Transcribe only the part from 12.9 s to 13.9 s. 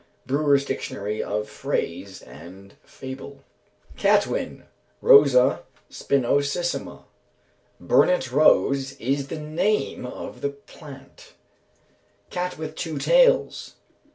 tails.